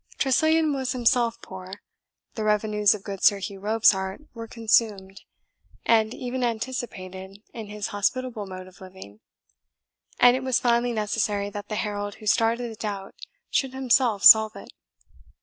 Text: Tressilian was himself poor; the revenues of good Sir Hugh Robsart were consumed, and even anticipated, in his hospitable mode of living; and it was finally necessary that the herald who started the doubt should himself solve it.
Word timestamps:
Tressilian 0.17 0.73
was 0.73 0.93
himself 0.93 1.39
poor; 1.43 1.75
the 2.33 2.43
revenues 2.43 2.95
of 2.95 3.03
good 3.03 3.21
Sir 3.23 3.37
Hugh 3.37 3.59
Robsart 3.59 4.21
were 4.33 4.47
consumed, 4.47 5.21
and 5.85 6.11
even 6.15 6.43
anticipated, 6.43 7.43
in 7.53 7.67
his 7.67 7.89
hospitable 7.89 8.47
mode 8.47 8.65
of 8.65 8.81
living; 8.81 9.19
and 10.19 10.35
it 10.35 10.41
was 10.41 10.59
finally 10.59 10.91
necessary 10.91 11.51
that 11.51 11.69
the 11.69 11.75
herald 11.75 12.15
who 12.15 12.25
started 12.25 12.71
the 12.71 12.75
doubt 12.75 13.13
should 13.51 13.75
himself 13.75 14.23
solve 14.23 14.55
it. 14.55 14.73